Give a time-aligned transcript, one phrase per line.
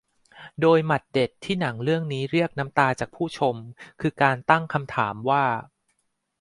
[0.61, 3.55] โดยหมัดเด็ดที่หนังเรื่องนี้เรียกน้ำตาจากผู้ชม
[4.01, 5.43] คือการตั้งคำถามว่า